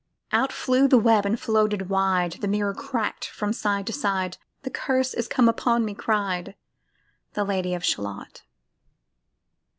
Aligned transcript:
Out 0.31 0.51
flew 0.51 0.87
the 0.87 0.97
web 0.97 1.27
and 1.27 1.39
floated 1.39 1.87
wide; 1.89 2.37
The 2.41 2.47
mirror 2.47 2.73
crack'd 2.73 3.25
from 3.25 3.53
side 3.53 3.85
to 3.85 3.93
side; 3.93 4.37
"The 4.63 4.71
curse 4.71 5.13
is 5.13 5.27
come 5.27 5.47
upon 5.47 5.85
me," 5.85 5.93
cried 5.93 6.55
The 7.33 7.43
Lady 7.43 7.75
of 7.75 7.85
Shalott. 7.85 8.41